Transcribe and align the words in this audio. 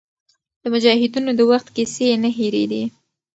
د 0.61 0.63
مجاهدینو 0.73 1.31
د 1.37 1.41
وخت 1.51 1.67
کیسې 1.75 2.03
یې 2.11 2.15
نه 2.23 2.29
هېرېدې. 2.37 2.83